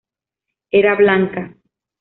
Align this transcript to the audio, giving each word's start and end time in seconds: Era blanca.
Era 0.79 0.95
blanca. 0.95 1.55